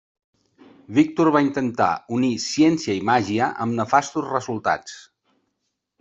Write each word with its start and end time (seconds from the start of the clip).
Víctor 0.99 1.27
va 1.35 1.41
intentar 1.47 1.89
unir 2.17 2.31
ciència 2.45 2.95
i 3.01 3.03
màgia 3.09 3.49
amb 3.67 3.77
nefastos 3.81 4.29
resultats. 4.37 4.97